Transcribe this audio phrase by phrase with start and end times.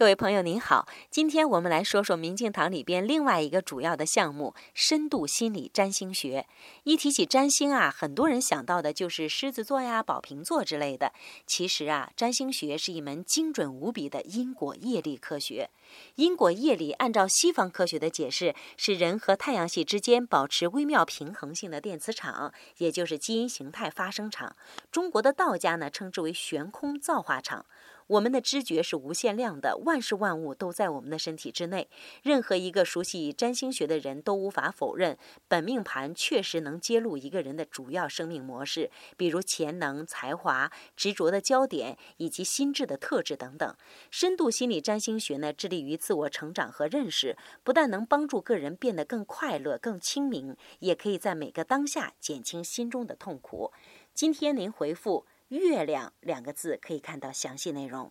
[0.00, 6.46] 各位朋友您好，今天我们来说说明镜堂里边另外一个主要的项目——深度心理占星学。
[6.84, 11.12] 一提起占星啊，很多人想到的就是狮子座呀、宝瓶座之类的。
[11.46, 15.68] 其实啊，占星学是一门精准无比的因果业力科学。
[16.14, 24.56] 因果业力按照西方科学的解释，是人和太阳系之间保持微妙平衡性的电磁场，也就是基因形态发生场。
[24.90, 27.66] 中国的道家呢，称之为悬空造化场。
[28.10, 31.88] 我们的知觉是无限量的，万事万物都在我们的身体之内。
[32.24, 43.76] 任何一个熟悉占星学的人都无法否认，本命盘确实能揭露一个人的主要生命模式，比如潜能、才华、执着的焦点以及心智的特质等等。
[44.10, 53.70] 深度心理占星学呢，致力于自我成长和认识，不但能帮助个人变得更快乐、更清明，也可以在每个当下减轻心中的痛苦。
[54.12, 55.26] 今天您回复。
[55.50, 58.08] 月亮两个字可以看到详细内容。